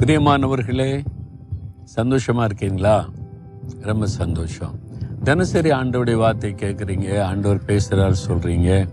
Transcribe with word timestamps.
பிரியமானவர்களே 0.00 1.04
சந்தோஷமாக 1.84 2.44
இருக்கீங்களா? 2.44 3.08
ரொம்ப 3.80 4.06
சந்தோஷம். 4.06 4.78
தினசரி 5.24 5.70
ஆண்டோடைய 5.70 6.16
வார்த்தை 6.16 6.52
கேட்குறீங்க 6.52 7.22
ஆண்டவர் 7.22 7.64
பேசுகிறார் 7.64 8.22
சொல்கிறீங்க 8.28 8.88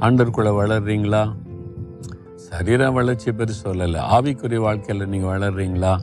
ஆண்டவர்குள்ளே 0.00 0.52
வளர்றீங்களா? 0.60 1.34
சரீர 2.34 2.90
வளர்ச்சி 2.90 3.32
பெரு 3.32 3.52
சொல்லலை. 3.64 3.98
ஆவிக்குரிய 3.98 4.56
வாழ்க்கையில் 4.56 5.08
நீங்கள் 5.08 5.38
வளர்றீங்களா? 5.38 5.98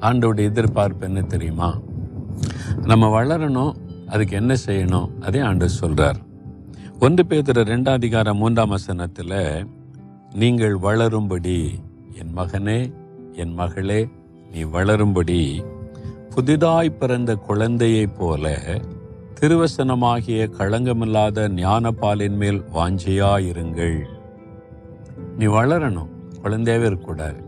ஆண்டோடைய 0.00 0.42
எதிர்பார்ப்பு 0.42 1.06
என்ன 1.06 1.22
தெரியுமா? 1.22 1.78
நம்ம 2.82 3.22
வளரணும் 3.22 3.74
அதுக்கு 4.06 4.36
என்ன 4.36 4.54
செய்யணும்? 4.66 5.08
அதே 5.20 5.40
ஆண்டவர் 5.40 5.80
சொல்கிறார் 5.82 6.16
ஒன்று 7.00 7.22
பேதுரு 7.22 7.62
ரெண்டாம் 7.74 7.92
அதிகாரம் 7.92 8.36
மூன்றாம் 8.36 8.68
வசனத்தில் 8.68 9.66
நீங்கள் 10.32 10.78
வளரும்படி 10.78 11.70
என் 12.14 12.36
மகனே 12.36 12.92
என் 13.36 13.54
மகளே 13.54 14.08
நீ 14.52 14.62
வளரும்படி 14.64 15.64
புதிதாய் 16.34 16.90
பிறந்த 16.90 17.34
குழந்தையைப் 17.34 18.14
போல 18.18 18.58
திருவசனமாகிய 19.40 20.46
களங்கமில்லாத 20.58 21.48
ஞானப்பாலின் 21.48 22.36
மேல் 22.36 22.62
வாஞ்சியாயிருங்கள். 22.74 23.98
நீ 25.38 25.46
வளரணும் 25.46 26.08
குழந்தையாவே 26.42 26.86
இருக்கக்கூடாது 26.86 27.44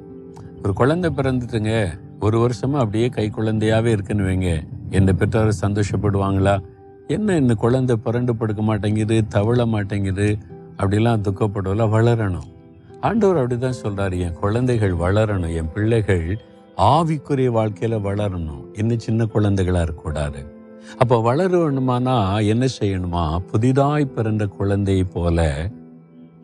ஒரு 0.62 0.72
குழந்தை 0.72 1.10
பிறந்துட்டுங்க 1.16 1.98
ஒரு 2.20 2.38
வருஷமா 2.38 2.78
அப்படியே 2.78 3.08
கை 3.08 3.32
குழந்தையாவே 3.36 3.84
இருக்குன்னு 3.84 4.24
வைங்க. 4.24 4.68
எந்த 4.90 5.12
பெற்றோர் 5.12 5.54
சந்தோஷப்படுவாங்களா? 5.60 6.58
என்ன 7.06 7.36
இந்த 7.36 7.54
குழந்தை 7.54 7.96
பிறண்டு 8.04 8.30
படுக்க 8.30 8.62
மாட்டேங்குது 8.62 9.24
தவழ 9.28 9.66
மாட்டேங்குது 9.66 10.36
அப்படிலாம் 10.76 11.24
துக்கப்படல 11.26 11.88
வளரணும். 11.96 12.56
ஆண்டவர் 13.00 13.40
அப்படிதான் 13.46 13.80
சொல்றாரு 13.82 14.18
என் 14.18 14.32
குழந்தைகள் 14.32 14.92
வளரணும் 14.92 15.54
என் 15.54 15.72
பிள்ளைகள் 15.72 16.38
ஆவிக்குரிய 16.76 17.50
வாழ்க்கையில 17.50 17.98
வளரணும். 18.00 18.64
இன்னும் 18.72 18.98
சின்ன 18.98 19.24
குழந்தைகளா 19.24 19.80
இருக்கக்கூடாது. 19.80 20.56
அப்போ 20.98 21.34
வளரணுமானா 21.34 22.46
என்ன 22.46 22.66
செய்யணுமா? 22.80 23.38
புதிதாய் 23.38 24.06
பிறந்த 24.06 24.46
குழந்தையை 24.46 25.04
போல 25.04 25.70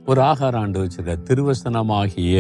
ஒரு 0.07 0.21
ஆகார 0.21 0.57
ஆண்டு 0.57 0.85
வச்சிருக்க 0.85 1.17
திருவசனமாகிய 1.23 2.37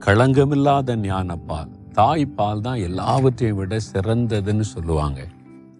களங்கமில்லாத 0.00 0.96
ஞானப்பால். 0.96 1.70
தாய்ப்பால் 1.94 2.60
தான் 2.60 2.78
எல்லாவற்றையும் 2.78 3.56
விட 3.56 3.76
சிறந்ததுன்னு 3.92 4.60
சொல்லுவாங்க. 4.60 5.26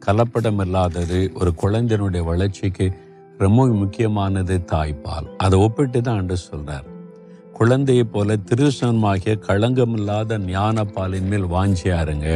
கலப்படம் 0.07 0.61
இல்லாதது 0.61 1.33
ஒரு 1.35 1.53
குழந்தையினுடைய 1.63 2.25
வளர்ச்சிக்கு 2.25 2.93
ரொம்ப 3.39 3.67
முக்கியமானது 3.67 4.61
தாய்ப்பால். 4.73 5.37
அதை 5.37 5.59
ஒப்பிட்டு 5.59 6.01
தான் 6.01 6.17
ஆண்டு 6.17 6.37
சொல்றார். 6.53 6.93
குழந்தையை 7.59 8.05
போல 8.05 8.37
திருசனமாகிய 8.49 9.35
களங்கமில்லாத 9.47 10.39
ஞானப்பாலின் 10.39 11.29
மேல் 11.29 11.45
வாஞ்சியாருங்க. 11.45 12.29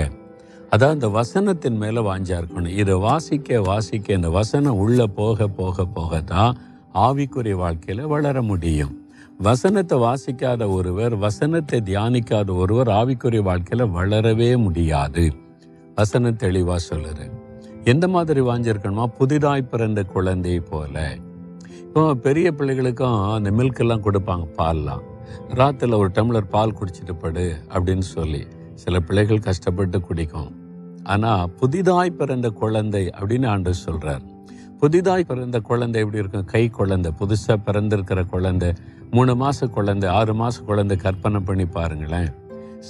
அதான் 0.73 0.93
இந்த 0.93 1.09
வசனத்தின் 1.09 1.77
மேலே 1.77 2.01
வாஞ்சியா 2.01 2.39
இருக்கணும் 2.41 2.77
இதை 2.83 2.95
வாசிக்க 2.95 3.61
வாசிக்க 3.61 4.13
இந்த 4.13 4.31
வசனம் 4.31 4.81
உள்ளே 4.85 5.07
போக 5.21 5.49
போக 5.49 5.85
போக 5.85 6.21
தான் 6.21 6.59
ஆவிக்குரிய 6.95 7.55
வாழ்க்கையில் 7.55 8.07
வளர 8.07 8.43
முடியும். 8.43 8.95
வசனத்தை 9.39 9.99
வாசிக்காத 9.99 10.63
ஒருவர் 10.71 11.15
வசனத்தை 11.17 11.81
தியானிக்காத 11.81 12.55
ஒருவர் 12.55 12.89
ஆவிக்குரிய 12.89 13.43
வாழ்க்கையில் 13.43 13.93
வளரவே 13.99 14.51
முடியாது. 14.57 15.25
வசனம் 15.95 16.37
தெளிவாக 16.37 16.81
சொல்லுறேன் 16.91 17.35
எந்த 17.85 18.09
மாதிரி 18.09 18.41
வாஞ்சிருக்கணுமா? 18.41 19.05
புதிதாய் 19.19 19.71
பிறந்த 19.71 20.03
குழந்தை 20.03 20.61
போல. 20.61 20.95
இப்போ 21.99 22.11
பெரிய 22.25 22.49
பிள்ளைகளுக்கும் 22.57 23.23
அந்த 23.37 23.51
மில்க் 23.59 23.81
எல்லாம் 23.83 24.03
கொடுப்பாங்க 24.03 24.45
பால்லாம். 24.59 25.01
ராத்தில் 25.59 25.97
ஒரு 25.99 26.11
டம்ளர் 26.17 26.47
பால் 26.53 26.75
குடிச்சிட்டு 26.79 27.15
படு 27.23 27.45
அப்படின்னு 27.75 28.05
சொல்லி 28.11 28.43
சில 28.83 29.01
பிள்ளைகள் 29.07 29.43
கஷ்டப்பட்டு 29.47 30.01
குடிக்கும். 30.09 30.51
ஆனால் 31.13 31.43
புதிதாய் 31.61 32.13
பிறந்த 32.21 32.51
குழந்தை 32.61 33.03
அப்படின்னு 33.21 33.49
ஆண்டு 33.55 33.73
சொல்கிறார் 33.81 34.23
புதிதாய் 34.83 35.27
பிறந்த 35.31 35.61
குழந்தை 35.71 36.03
எப்படி 36.05 36.23
இருக்கும்? 36.23 36.47
கை 36.55 36.63
குழந்தை 36.79 37.13
புதுசாக 37.23 37.59
பிறந்திருக்கிற 37.67 38.25
குழந்தை 38.35 38.71
மூணு 39.11 39.35
மாத 39.43 39.69
குழந்தை 39.79 40.11
ஆறு 40.21 40.37
மாத 40.43 40.63
குழந்தை 40.71 40.99
கற்பனை 41.07 41.43
பண்ணி 41.51 41.69
பாருங்களேன். 41.79 42.31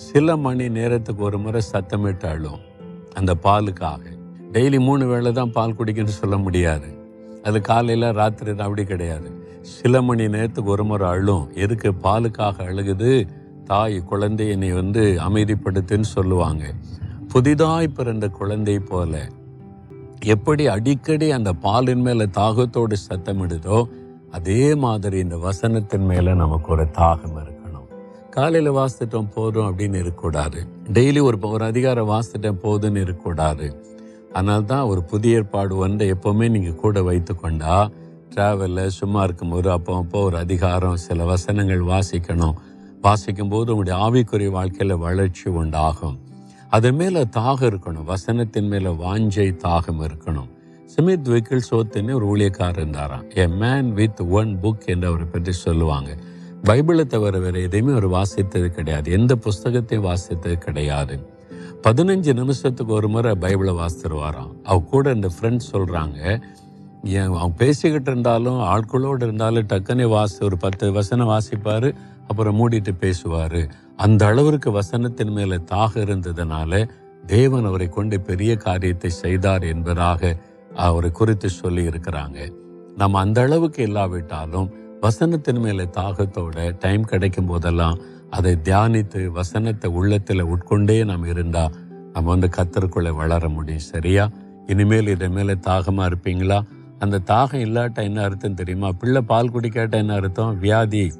சில 0.04 0.36
மணி 0.44 0.68
நேரத்துக்கு 0.78 1.24
ஒரு 1.30 1.40
முறை 1.46 1.64
சத்தமிட்டு 1.72 2.28
அழும் 2.34 2.62
அந்த 3.14 3.34
பாலுக்காக. 3.48 4.04
டெய்லி 4.52 4.80
மூணு 4.90 5.06
வேளை 5.14 5.32
தான் 5.40 5.56
பால் 5.58 5.78
குடிக்கணும்னு 5.80 6.20
சொல்ல 6.22 6.36
முடியாது. 6.46 6.90
அது 7.42 7.60
காலையில் 7.60 8.10
ராத்திரி 8.10 8.50
அப்படி 8.50 8.84
கிடையாது. 8.84 9.46
சில 9.60 10.02
மணி 10.02 10.28
நேரத்துக்கு 10.28 10.70
ஒரு 10.70 10.84
முறை 10.84 11.08
அழும். 11.08 11.50
எதுக்கு? 11.54 11.92
பாலுக்காக 11.92 12.54
அழுகுது. 12.58 13.28
தாய் 13.64 14.02
குழந்தையை 14.02 14.56
நீ 14.56 14.68
வந்து 14.68 15.18
அமைதிப்படுத்துன்னு 15.28 16.00
சொல்லுவாங்க. 16.00 16.72
புதிதாய் 17.28 17.88
பிறந்த 17.88 18.28
குழந்தை 18.28 18.78
போல 18.78 19.28
எப்படி 20.24 20.66
அடிக்கடி 20.66 21.30
அந்த 21.30 21.52
பாலின் 21.52 22.00
மேல 22.00 22.26
தாகத்தோடு 22.26 22.96
சத்தமிடுதோ 23.10 23.84
அதே 24.30 24.74
மாதிரி 24.74 25.18
இந்த 25.18 25.36
வசனத்தின் 25.36 26.06
மேல 26.06 26.34
நமக்கு 26.34 26.72
ஒரு 26.72 26.82
தாகம் 26.82 27.46
இருக்கணும். 27.46 27.86
காலையில 28.30 28.84
வாசித்துட்டோம் 28.84 29.30
போதும் 29.30 29.66
அப்படின்னு 29.66 29.94
இருக்கக்கூடாது. 29.94 30.66
டெய்லி 30.92 31.22
ஒரு 31.22 31.38
ஒரு 31.40 31.64
அதிகாரம் 31.64 32.08
வாசித்துட்டேன் 32.08 32.58
போதும்னு 32.62 33.00
இருக்கக்கூடாது. 33.00 33.84
அதனால 34.38 34.62
தான் 34.62 34.84
ஒரு 34.84 35.02
புதிய 35.02 35.36
ஏற்பாடு 35.36 35.74
வந்து 35.76 36.04
எப்போவுமே 36.14 36.46
நீங்கள் 36.50 36.74
கூட 36.74 37.02
வைத்து 37.02 37.34
கொண்டா 37.34 37.76
ட்ராவலில் 38.34 38.96
சும்மா 38.98 39.20
இருக்கும்போது 39.22 39.68
அப்போ 39.70 39.92
அப்போ 39.96 40.18
ஒரு 40.22 40.36
அதிகாரம் 40.36 40.96
சில 40.96 41.24
வசனங்கள் 41.24 41.82
வாசிக்கணும். 41.84 42.56
வாசிக்கும் 43.00 43.48
போது 43.48 43.76
உங்களுடைய 43.76 43.96
ஆவிக்குரிய 44.04 44.50
வாழ்க்கையில் 44.50 44.96
வளர்ச்சி 44.96 45.50
உண்டாகும். 45.50 46.16
அது 46.68 46.88
மேலே 46.92 47.20
தாகம் 47.36 47.68
இருக்கணும். 47.70 48.06
வசனத்தின் 48.06 48.68
மேலே 48.68 48.90
வாஞ்சை 49.04 49.48
தாகம் 49.66 50.02
இருக்கணும். 50.08 50.48
சுமித் 50.92 51.28
விக்கில் 51.28 51.68
சோத்துன்னு 51.70 52.14
ஒரு 52.14 52.26
ஊழியக்காரர் 52.26 52.80
இருந்தாராம். 52.82 53.24
A 53.34 53.46
man 53.46 53.90
with 53.92 54.20
one 54.30 54.52
book 54.62 54.86
என்று 54.86 55.08
அவரை 55.08 55.26
பற்றி 55.26 55.52
சொல்லுவாங்க. 55.52 56.10
பைபிளை 56.64 57.06
தவிர 57.06 57.38
வேறு 57.38 57.62
எதையுமே 57.62 57.92
அவர் 57.92 58.08
வாசித்தது 58.10 58.68
கிடையாது. 58.68 59.08
எந்த 59.12 59.34
புஸ்தகத்தையும் 59.36 60.06
வாசித்தது 60.10 60.58
கிடையாது. 60.58 61.16
பதினஞ்சு 61.82 62.32
நிமிஷத்துக்கு 62.34 62.92
ஒரு 62.92 63.08
முறை 63.08 63.32
பைபிளை 63.40 63.74
வாசித்துருவாராம் 63.80 64.52
அவ 64.64 64.78
கூட 64.90 65.10
இந்த 65.10 65.28
ஃப்ரெண்ட்ஸ் 65.34 65.70
சொல்கிறாங்க 65.72 66.40
ஏன் 67.04 67.26
அவன் 67.26 67.54
பேசிக்கிட்டு 67.56 68.10
இருந்தாலும் 68.10 68.60
ஆட்களோடு 68.60 69.22
இருந்தாலும் 69.22 69.66
டக்குனே 69.66 70.08
வாசி 70.08 70.38
ஒரு 70.44 70.56
பத்து 70.56 70.92
வசனம் 70.92 71.28
வாசிப்பார் 71.28 71.94
அப்புறம் 72.28 72.58
மூடிட்டு 72.58 72.92
பேசுவார். 72.98 73.68
அந்த 73.96 74.26
அளவிற்கு 74.26 74.70
வசனத்தின் 74.70 75.30
மேலே 75.30 75.58
தாக 75.64 76.00
இருந்ததுனால 76.00 76.88
தேவன் 77.26 77.64
அவரை 77.64 77.88
கொண்டு 77.88 78.20
பெரிய 78.20 78.56
காரியத்தை 78.56 79.10
செய்தார் 79.10 79.62
என்பதாக 79.62 80.36
அவரை 80.74 81.10
குறித்து 81.10 81.48
சொல்லி 81.48 81.86
இருக்கிறாங்க. 81.86 82.52
நம்ம 82.96 83.18
அந்த 83.18 83.40
அளவுக்கு 83.40 83.82
இல்லாவிட்டாலும் 83.82 84.70
வசனத்தின் 85.00 85.60
மேலே 85.60 85.84
தாகத்தோட 85.84 86.78
டைம் 86.78 87.04
கிடைக்கும் 87.04 87.46
போதெல்லாம் 87.46 87.98
அதை 88.30 88.58
தியானித்து 88.64 89.26
வசனத்தை 89.26 89.90
உள்ளத்தில் 89.90 90.44
உட்கொண்டே 90.44 91.04
நாம் 91.04 91.24
இருந்தால் 91.24 91.70
நம்ம 92.12 92.30
வந்து 92.30 92.48
கத்தருக்குள்ளே 92.56 93.14
வளர 93.14 93.48
முடியும். 93.48 93.80
சரியா? 93.80 94.30
இனிமேல் 94.66 95.06
இதை 95.06 95.28
மேலே 95.28 95.54
தாகமாக 95.54 96.14
இருப்பீங்களா? 96.14 96.60
அந்த 96.98 97.20
தாகம் 97.24 97.62
இல்லாட்டா 97.66 98.02
என்ன 98.02 98.22
அர்த்தம் 98.22 98.54
தெரியுமா? 98.54 98.92
பிள்ளை 98.92 99.20
பால் 99.20 99.50
குடிக்காட்டா 99.50 99.90
என்ன 99.90 100.14
அர்த்தம்? 100.14 100.58
வியாதி. 100.58 101.12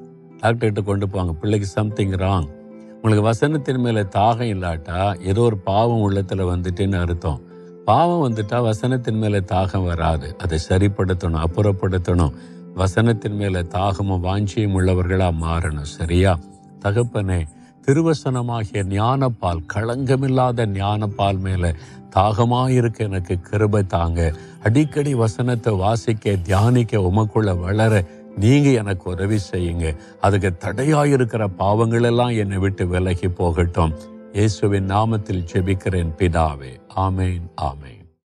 டாக்டர்கிட்ட 0.42 0.82
கொண்டு 0.82 1.06
போவாங்க 1.06 1.32
பிள்ளைக்கு 1.32 1.66
சம்திங் 1.66 2.10
ராங் 2.10 2.56
உங்களுக்கு 3.02 3.24
வசனத்தின் 3.24 3.78
மேலே 3.78 4.00
தாகம் 4.00 4.50
இல்லாட்டா 4.54 5.20
ஏதோ 5.20 5.41
ஒரு 5.41 5.58
பாவம் 5.58 6.00
உள்ளத்தில் 6.00 6.44
வந்துட்டுன்னு 6.44 7.00
அர்த்தம். 7.00 7.41
பாவம் 7.84 8.32
வந்துட்டா 8.32 8.70
வசனத்தின் 8.70 9.18
மேலே 9.18 9.38
தாகம் 9.38 9.84
வராது. 9.84 10.36
அதை 10.38 10.58
சரிப்படுத்தணும் 10.68 11.44
அப்புறப்படுத்தணும். 11.44 12.32
வசனத்தின் 12.76 13.36
மேலே 13.36 13.60
தாகமும் 13.60 14.24
வாஞ்சியும் 14.24 14.76
உள்ளவர்களாக 14.78 15.32
மாறணும். 15.41 15.91
சரியா? 15.98 16.38
தகப்பனே 16.83 17.41
திருவசனமாகிய 17.87 18.83
ஞானப்பால் 18.84 19.62
களங்கமில்லாத 19.75 20.66
ஞானப்பால் 20.66 21.39
மேலே 21.39 21.71
தாகமாயிருக்க. 22.16 22.98
எனக்கு 22.98 23.41
கிருபை 23.41 23.83
தாங்க. 23.86 24.33
அடிக்கடி 24.63 25.15
வசனத்தை 25.15 25.75
வாசிக்க 25.75 26.36
தியானிக்க 26.36 26.98
உமக்குள்ள 26.98 27.60
வளர 27.60 28.04
நீங்கள் 28.36 28.75
எனக்கு 28.75 29.10
உதவி 29.10 29.39
செய்யுங்க. 29.51 29.97
அதுக்கு 30.21 30.51
தடையாயிருக்கிற 30.60 31.47
பாவங்களெல்லாம் 31.59 32.36
என்னை 32.36 32.59
விட்டு 32.59 32.89
விலகி 32.89 33.28
போகட்டும். 33.28 33.95
இயேசுவின் 34.33 34.91
நாமத்தில் 34.91 35.47
ஜெபிக்கிறேன் 35.53 36.13
பிதாவே. 36.19 36.72
ஆமேன் 36.97 37.47
ஆமேன். 37.63 37.97